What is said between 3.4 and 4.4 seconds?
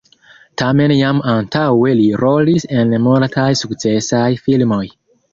sukcesaj